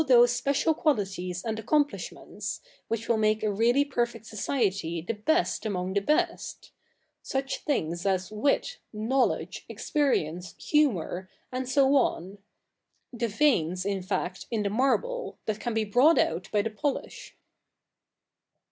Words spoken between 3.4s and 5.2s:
a really perfect society the